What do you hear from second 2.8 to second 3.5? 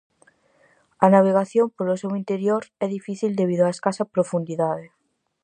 é difícil